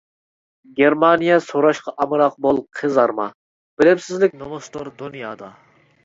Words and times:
-گېرمانىيە 0.77 1.33
سوراشقا 1.47 1.91
ئامراق 2.05 2.39
بول 2.45 2.61
قىزارما، 2.79 3.27
بىلىمسىزلىك 3.81 4.33
نومۇستۇر 4.41 4.89
دۇنيادا. 5.03 5.51